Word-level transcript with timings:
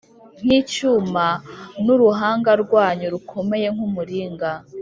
Nk 0.43 0.51
icyuma 0.59 1.25
n 1.37 1.39
n 1.83 1.87
uruhanga 1.95 2.51
rwanyu 2.63 3.05
rukomeye 3.13 3.67
nk 3.75 3.79
umuringa 3.87 4.51